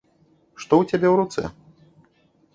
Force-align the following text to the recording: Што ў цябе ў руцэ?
Што 0.63 0.73
ў 0.83 0.95
цябе 0.95 1.07
ў 1.13 1.15
руцэ? 1.21 1.43